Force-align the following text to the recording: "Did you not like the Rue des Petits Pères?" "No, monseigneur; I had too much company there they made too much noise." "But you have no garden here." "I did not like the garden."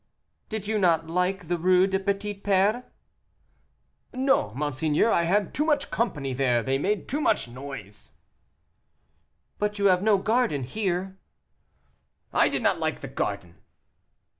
"Did 0.49 0.65
you 0.65 0.79
not 0.79 1.05
like 1.11 1.47
the 1.47 1.59
Rue 1.59 1.85
des 1.85 1.99
Petits 1.99 2.41
Pères?" 2.41 2.85
"No, 4.11 4.51
monseigneur; 4.55 5.11
I 5.11 5.25
had 5.25 5.53
too 5.53 5.63
much 5.63 5.91
company 5.91 6.33
there 6.33 6.63
they 6.63 6.79
made 6.79 7.07
too 7.07 7.21
much 7.21 7.47
noise." 7.47 8.13
"But 9.59 9.77
you 9.77 9.85
have 9.93 10.01
no 10.01 10.17
garden 10.17 10.63
here." 10.63 11.19
"I 12.33 12.49
did 12.49 12.63
not 12.63 12.79
like 12.79 13.01
the 13.01 13.07
garden." 13.07 13.59